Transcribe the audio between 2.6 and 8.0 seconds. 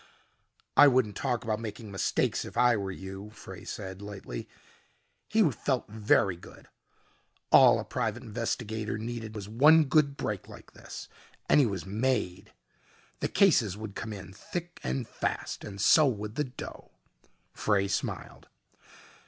were you," Frey said lightly. He felt very good. All a